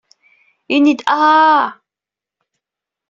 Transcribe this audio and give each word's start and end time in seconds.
Ini-d 0.75 1.01
ahhh. 1.15 1.67